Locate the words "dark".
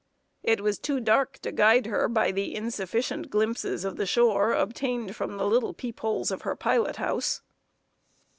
0.99-1.37